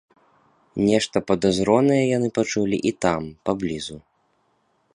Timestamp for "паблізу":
3.51-3.97